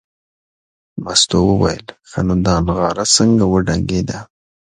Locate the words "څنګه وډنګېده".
3.15-4.19